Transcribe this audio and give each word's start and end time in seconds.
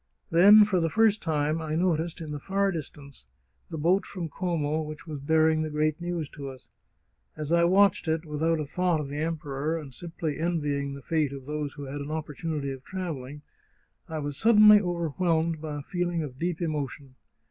Then, 0.31 0.65
for 0.65 0.79
the 0.79 0.89
first 0.89 1.21
time, 1.21 1.61
I 1.61 1.75
noticed, 1.75 2.21
in 2.21 2.31
the 2.31 2.39
far 2.39 2.71
distance, 2.71 3.27
the 3.69 3.77
boat 3.77 4.03
from 4.03 4.29
Como 4.29 4.81
which 4.81 5.05
was 5.05 5.19
bearing 5.19 5.61
the 5.61 5.69
great 5.69 6.01
news 6.01 6.27
to 6.29 6.49
us. 6.49 6.69
As 7.37 7.51
I 7.51 7.65
watched 7.65 8.07
it, 8.07 8.25
without 8.25 8.59
a 8.59 8.65
thought 8.65 8.97
27 8.97 8.97
The 8.97 8.97
Chartreuse 8.97 8.97
of 8.97 8.97
Parma 8.97 9.03
of 9.03 9.09
the 9.09 9.25
Emperor, 9.27 9.77
and 9.77 9.93
simply 9.93 10.39
envying 10.39 10.93
the 10.95 11.03
fate 11.03 11.31
of 11.33 11.45
those 11.45 11.73
who 11.73 11.83
had 11.83 12.01
an 12.01 12.09
opportunity 12.09 12.71
of 12.71 12.83
travelling, 12.83 13.43
I 14.09 14.17
was 14.17 14.37
suddenly 14.37 14.79
over 14.81 15.09
whelmed 15.19 15.61
by 15.61 15.77
a 15.77 15.83
feeling 15.83 16.23
of 16.23 16.39
deep 16.39 16.63
emotion. 16.63 17.13